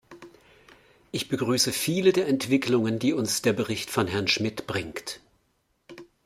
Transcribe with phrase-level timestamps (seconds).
[1.11, 5.19] Ich begrüße viele der Entwicklungen, die uns der Bericht von Herrn Schmidt bringt.